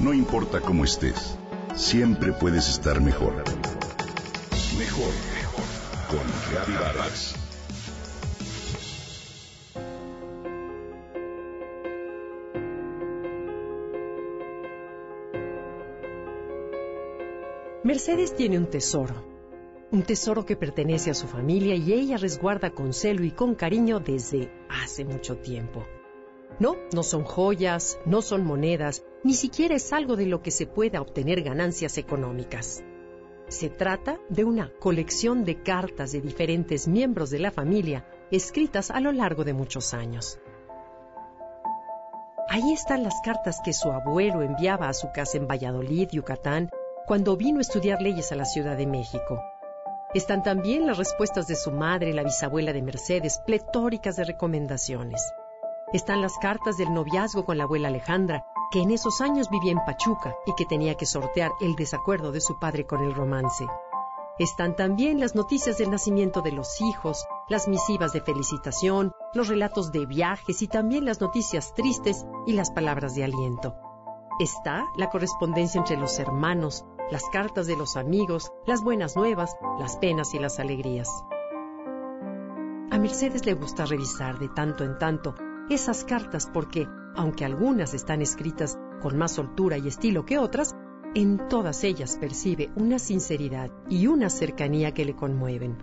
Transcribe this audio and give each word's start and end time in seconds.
No 0.00 0.14
importa 0.14 0.62
cómo 0.62 0.84
estés, 0.84 1.36
siempre 1.74 2.32
puedes 2.32 2.70
estar 2.70 3.02
mejor. 3.02 3.34
Mejor, 4.78 5.12
mejor. 5.34 5.64
Con 6.08 6.74
Vargas. 6.74 7.34
Mercedes 17.84 18.34
tiene 18.34 18.56
un 18.56 18.70
tesoro. 18.70 19.22
Un 19.90 20.02
tesoro 20.02 20.46
que 20.46 20.56
pertenece 20.56 21.10
a 21.10 21.14
su 21.14 21.26
familia 21.26 21.74
y 21.74 21.92
ella 21.92 22.16
resguarda 22.16 22.70
con 22.70 22.94
celo 22.94 23.22
y 23.22 23.32
con 23.32 23.54
cariño 23.54 24.00
desde 24.00 24.50
hace 24.70 25.04
mucho 25.04 25.36
tiempo. 25.36 25.84
No, 26.58 26.76
no 26.94 27.02
son 27.02 27.24
joyas, 27.24 27.98
no 28.06 28.22
son 28.22 28.44
monedas, 28.44 29.04
ni 29.22 29.34
siquiera 29.34 29.74
es 29.74 29.92
algo 29.92 30.16
de 30.16 30.26
lo 30.26 30.42
que 30.42 30.50
se 30.50 30.66
pueda 30.66 31.00
obtener 31.00 31.42
ganancias 31.42 31.98
económicas. 31.98 32.82
Se 33.48 33.68
trata 33.68 34.18
de 34.28 34.44
una 34.44 34.70
colección 34.78 35.44
de 35.44 35.62
cartas 35.62 36.12
de 36.12 36.20
diferentes 36.20 36.86
miembros 36.86 37.30
de 37.30 37.40
la 37.40 37.50
familia 37.50 38.06
escritas 38.30 38.90
a 38.90 39.00
lo 39.00 39.12
largo 39.12 39.44
de 39.44 39.52
muchos 39.52 39.92
años. 39.92 40.38
Ahí 42.48 42.72
están 42.72 43.02
las 43.02 43.14
cartas 43.24 43.60
que 43.64 43.72
su 43.72 43.90
abuelo 43.90 44.42
enviaba 44.42 44.88
a 44.88 44.94
su 44.94 45.10
casa 45.12 45.36
en 45.36 45.46
Valladolid, 45.46 46.08
Yucatán, 46.10 46.70
cuando 47.06 47.36
vino 47.36 47.58
a 47.58 47.62
estudiar 47.62 48.00
leyes 48.00 48.32
a 48.32 48.36
la 48.36 48.44
Ciudad 48.44 48.76
de 48.76 48.86
México. 48.86 49.40
Están 50.14 50.42
también 50.42 50.86
las 50.86 50.98
respuestas 50.98 51.46
de 51.46 51.54
su 51.54 51.70
madre, 51.70 52.12
la 52.12 52.24
bisabuela 52.24 52.72
de 52.72 52.82
Mercedes, 52.82 53.40
pletóricas 53.46 54.16
de 54.16 54.24
recomendaciones. 54.24 55.22
Están 55.92 56.20
las 56.20 56.36
cartas 56.38 56.76
del 56.76 56.92
noviazgo 56.92 57.44
con 57.44 57.58
la 57.58 57.64
abuela 57.64 57.88
Alejandra, 57.88 58.44
que 58.70 58.80
en 58.80 58.90
esos 58.90 59.20
años 59.20 59.50
vivía 59.50 59.72
en 59.72 59.84
Pachuca 59.84 60.36
y 60.46 60.54
que 60.54 60.64
tenía 60.64 60.96
que 60.96 61.06
sortear 61.06 61.52
el 61.60 61.74
desacuerdo 61.74 62.32
de 62.32 62.40
su 62.40 62.58
padre 62.58 62.86
con 62.86 63.02
el 63.02 63.14
romance. 63.14 63.66
Están 64.38 64.74
también 64.74 65.20
las 65.20 65.34
noticias 65.34 65.76
del 65.76 65.90
nacimiento 65.90 66.40
de 66.40 66.52
los 66.52 66.80
hijos, 66.80 67.26
las 67.48 67.68
misivas 67.68 68.12
de 68.12 68.22
felicitación, 68.22 69.12
los 69.34 69.48
relatos 69.48 69.92
de 69.92 70.06
viajes 70.06 70.62
y 70.62 70.68
también 70.68 71.04
las 71.04 71.20
noticias 71.20 71.74
tristes 71.74 72.24
y 72.46 72.52
las 72.52 72.70
palabras 72.70 73.14
de 73.14 73.24
aliento. 73.24 73.74
Está 74.38 74.86
la 74.96 75.10
correspondencia 75.10 75.78
entre 75.78 75.98
los 75.98 76.18
hermanos, 76.18 76.86
las 77.10 77.24
cartas 77.30 77.66
de 77.66 77.76
los 77.76 77.96
amigos, 77.96 78.50
las 78.66 78.82
buenas 78.82 79.16
nuevas, 79.16 79.54
las 79.78 79.96
penas 79.96 80.32
y 80.32 80.38
las 80.38 80.58
alegrías. 80.58 81.08
A 82.90 82.98
Mercedes 82.98 83.44
le 83.44 83.54
gusta 83.54 83.84
revisar 83.84 84.38
de 84.38 84.48
tanto 84.48 84.84
en 84.84 84.98
tanto 84.98 85.34
esas 85.68 86.04
cartas 86.04 86.48
porque, 86.52 86.88
aunque 87.14 87.44
algunas 87.44 87.94
están 87.94 88.22
escritas 88.22 88.78
con 89.00 89.16
más 89.16 89.32
soltura 89.32 89.78
y 89.78 89.88
estilo 89.88 90.24
que 90.24 90.38
otras, 90.38 90.74
en 91.14 91.48
todas 91.48 91.82
ellas 91.82 92.18
percibe 92.20 92.70
una 92.76 92.98
sinceridad 92.98 93.70
y 93.88 94.06
una 94.06 94.30
cercanía 94.30 94.92
que 94.92 95.04
le 95.04 95.16
conmueven. 95.16 95.76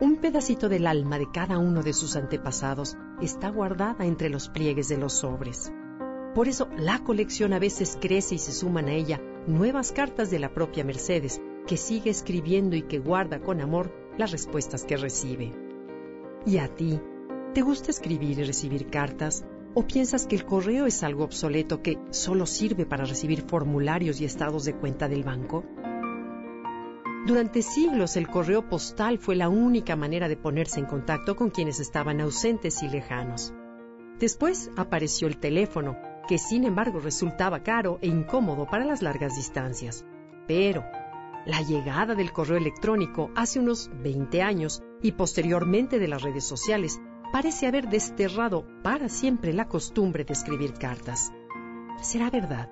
Un 0.00 0.16
pedacito 0.16 0.68
del 0.68 0.88
alma 0.88 1.18
de 1.18 1.30
cada 1.32 1.58
uno 1.58 1.82
de 1.82 1.92
sus 1.92 2.16
antepasados 2.16 2.96
está 3.20 3.50
guardada 3.50 4.04
entre 4.04 4.30
los 4.30 4.48
pliegues 4.48 4.88
de 4.88 4.98
los 4.98 5.12
sobres. 5.12 5.72
Por 6.34 6.48
eso 6.48 6.68
la 6.76 7.04
colección 7.04 7.52
a 7.52 7.60
veces 7.60 7.96
crece 8.00 8.34
y 8.34 8.38
se 8.38 8.52
suman 8.52 8.88
a 8.88 8.92
ella 8.92 9.20
nuevas 9.46 9.92
cartas 9.92 10.30
de 10.30 10.40
la 10.40 10.52
propia 10.52 10.82
Mercedes, 10.82 11.40
que 11.66 11.76
sigue 11.76 12.10
escribiendo 12.10 12.74
y 12.74 12.82
que 12.82 12.98
guarda 12.98 13.40
con 13.40 13.60
amor 13.60 13.92
las 14.18 14.32
respuestas 14.32 14.84
que 14.84 14.96
recibe. 14.96 15.52
¿Y 16.46 16.58
a 16.58 16.66
ti? 16.66 17.00
¿Te 17.54 17.62
gusta 17.62 17.90
escribir 17.90 18.38
y 18.40 18.44
recibir 18.44 18.88
cartas? 18.88 19.44
¿O 19.74 19.86
piensas 19.86 20.26
que 20.26 20.36
el 20.36 20.44
correo 20.44 20.84
es 20.84 21.02
algo 21.02 21.24
obsoleto 21.24 21.80
que 21.80 21.98
solo 22.10 22.44
sirve 22.44 22.84
para 22.84 23.06
recibir 23.06 23.40
formularios 23.40 24.20
y 24.20 24.26
estados 24.26 24.64
de 24.66 24.74
cuenta 24.74 25.08
del 25.08 25.24
banco? 25.24 25.64
Durante 27.26 27.62
siglos 27.62 28.16
el 28.16 28.28
correo 28.28 28.68
postal 28.68 29.18
fue 29.18 29.34
la 29.34 29.48
única 29.48 29.96
manera 29.96 30.28
de 30.28 30.36
ponerse 30.36 30.78
en 30.78 30.86
contacto 30.86 31.36
con 31.36 31.48
quienes 31.48 31.80
estaban 31.80 32.20
ausentes 32.20 32.82
y 32.82 32.88
lejanos. 32.88 33.54
Después 34.18 34.70
apareció 34.76 35.26
el 35.26 35.38
teléfono, 35.38 35.96
que 36.28 36.36
sin 36.36 36.64
embargo 36.64 37.00
resultaba 37.00 37.62
caro 37.62 37.98
e 38.02 38.08
incómodo 38.08 38.66
para 38.66 38.84
las 38.84 39.00
largas 39.00 39.36
distancias. 39.36 40.04
Pero 40.46 40.84
la 41.46 41.62
llegada 41.62 42.14
del 42.14 42.32
correo 42.32 42.58
electrónico 42.58 43.30
hace 43.34 43.58
unos 43.58 43.90
20 44.02 44.42
años 44.42 44.82
y 45.00 45.12
posteriormente 45.12 45.98
de 45.98 46.08
las 46.08 46.22
redes 46.22 46.44
sociales 46.44 47.00
parece 47.32 47.66
haber 47.66 47.88
desterrado 47.88 48.66
para 48.82 49.08
siempre 49.08 49.52
la 49.54 49.66
costumbre 49.66 50.24
de 50.24 50.34
escribir 50.34 50.74
cartas. 50.74 51.32
¿Será 52.00 52.30
verdad? 52.30 52.70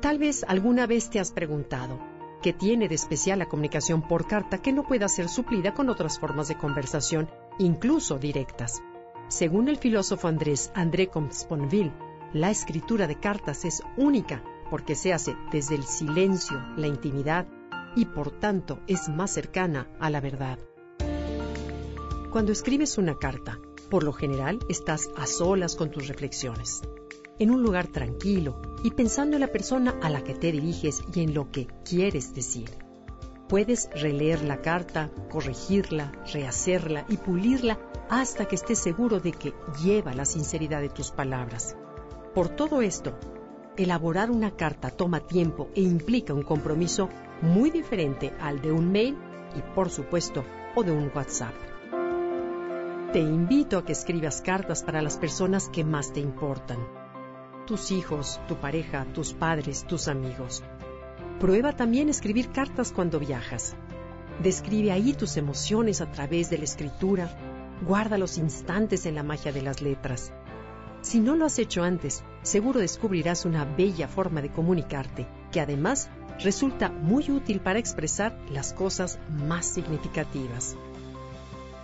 Tal 0.00 0.18
vez 0.18 0.44
alguna 0.46 0.86
vez 0.86 1.10
te 1.10 1.18
has 1.18 1.32
preguntado, 1.32 2.00
¿qué 2.40 2.52
tiene 2.52 2.88
de 2.88 2.94
especial 2.94 3.40
la 3.40 3.48
comunicación 3.48 4.06
por 4.06 4.26
carta 4.26 4.62
que 4.62 4.72
no 4.72 4.84
pueda 4.84 5.08
ser 5.08 5.28
suplida 5.28 5.74
con 5.74 5.90
otras 5.90 6.18
formas 6.18 6.48
de 6.48 6.56
conversación, 6.56 7.28
incluso 7.58 8.18
directas? 8.18 8.80
Según 9.28 9.68
el 9.68 9.76
filósofo 9.76 10.28
Andrés 10.28 10.70
André 10.74 11.08
Comte-Sponville, 11.08 11.92
la 12.32 12.50
escritura 12.50 13.08
de 13.08 13.18
cartas 13.18 13.64
es 13.64 13.82
única 13.96 14.42
porque 14.70 14.94
se 14.94 15.12
hace 15.12 15.36
desde 15.50 15.74
el 15.74 15.82
silencio, 15.82 16.60
la 16.76 16.86
intimidad 16.86 17.48
y 17.96 18.04
por 18.04 18.30
tanto 18.30 18.78
es 18.86 19.08
más 19.08 19.32
cercana 19.32 19.88
a 19.98 20.10
la 20.10 20.20
verdad. 20.20 20.58
Cuando 22.30 22.52
escribes 22.52 22.96
una 22.96 23.18
carta, 23.18 23.58
por 23.90 24.04
lo 24.04 24.12
general, 24.12 24.60
estás 24.68 25.10
a 25.16 25.26
solas 25.26 25.74
con 25.74 25.90
tus 25.90 26.06
reflexiones, 26.06 26.82
en 27.38 27.50
un 27.50 27.62
lugar 27.62 27.88
tranquilo 27.88 28.62
y 28.84 28.92
pensando 28.92 29.36
en 29.36 29.40
la 29.40 29.48
persona 29.48 29.98
a 30.00 30.08
la 30.08 30.22
que 30.22 30.34
te 30.34 30.52
diriges 30.52 31.02
y 31.12 31.22
en 31.22 31.34
lo 31.34 31.50
que 31.50 31.66
quieres 31.84 32.32
decir. 32.32 32.70
Puedes 33.48 33.90
releer 33.92 34.42
la 34.44 34.62
carta, 34.62 35.10
corregirla, 35.28 36.12
rehacerla 36.32 37.04
y 37.08 37.16
pulirla 37.16 37.80
hasta 38.08 38.46
que 38.46 38.54
estés 38.54 38.78
seguro 38.78 39.18
de 39.18 39.32
que 39.32 39.52
lleva 39.82 40.14
la 40.14 40.24
sinceridad 40.24 40.80
de 40.80 40.88
tus 40.88 41.10
palabras. 41.10 41.76
Por 42.32 42.48
todo 42.48 42.80
esto, 42.80 43.18
elaborar 43.76 44.30
una 44.30 44.52
carta 44.52 44.90
toma 44.90 45.20
tiempo 45.20 45.68
e 45.74 45.80
implica 45.80 46.32
un 46.32 46.42
compromiso 46.42 47.08
muy 47.42 47.70
diferente 47.70 48.32
al 48.40 48.60
de 48.60 48.70
un 48.70 48.92
mail 48.92 49.18
y, 49.56 49.62
por 49.74 49.90
supuesto, 49.90 50.44
o 50.76 50.84
de 50.84 50.92
un 50.92 51.10
WhatsApp. 51.12 51.54
Te 53.12 53.18
invito 53.18 53.76
a 53.76 53.84
que 53.84 53.90
escribas 53.90 54.40
cartas 54.40 54.84
para 54.84 55.02
las 55.02 55.18
personas 55.18 55.68
que 55.68 55.82
más 55.82 56.12
te 56.12 56.20
importan. 56.20 56.78
Tus 57.66 57.90
hijos, 57.90 58.40
tu 58.46 58.54
pareja, 58.54 59.04
tus 59.12 59.32
padres, 59.32 59.84
tus 59.84 60.06
amigos. 60.06 60.62
Prueba 61.40 61.72
también 61.72 62.08
escribir 62.08 62.52
cartas 62.52 62.92
cuando 62.92 63.18
viajas. 63.18 63.74
Describe 64.40 64.92
ahí 64.92 65.12
tus 65.12 65.36
emociones 65.36 66.00
a 66.00 66.12
través 66.12 66.50
de 66.50 66.58
la 66.58 66.64
escritura. 66.64 67.36
Guarda 67.84 68.16
los 68.16 68.38
instantes 68.38 69.04
en 69.06 69.16
la 69.16 69.24
magia 69.24 69.50
de 69.50 69.62
las 69.62 69.82
letras. 69.82 70.32
Si 71.00 71.18
no 71.18 71.34
lo 71.34 71.46
has 71.46 71.58
hecho 71.58 71.82
antes, 71.82 72.22
seguro 72.42 72.78
descubrirás 72.78 73.44
una 73.44 73.64
bella 73.64 74.06
forma 74.06 74.40
de 74.40 74.52
comunicarte, 74.52 75.26
que 75.50 75.60
además 75.60 76.08
resulta 76.38 76.90
muy 76.90 77.28
útil 77.28 77.58
para 77.58 77.80
expresar 77.80 78.38
las 78.52 78.72
cosas 78.72 79.18
más 79.28 79.66
significativas. 79.66 80.76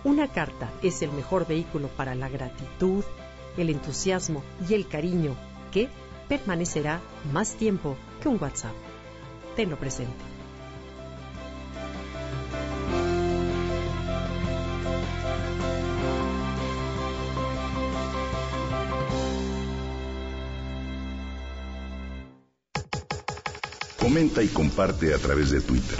Una 0.07 0.29
carta 0.29 0.71
es 0.81 1.01
el 1.01 1.11
mejor 1.11 1.45
vehículo 1.45 1.89
para 1.89 2.15
la 2.15 2.29
gratitud, 2.29 3.03
el 3.57 3.69
entusiasmo 3.69 4.41
y 4.69 4.73
el 4.73 4.87
cariño 4.87 5.35
que 5.69 5.89
permanecerá 6.29 7.01
más 7.33 7.55
tiempo 7.55 7.97
que 8.21 8.29
un 8.29 8.41
WhatsApp. 8.41 8.71
Tenlo 9.57 9.75
presente. 9.75 10.15
Comenta 23.99 24.41
y 24.41 24.47
comparte 24.47 25.13
a 25.13 25.17
través 25.17 25.51
de 25.51 25.59
Twitter. 25.59 25.99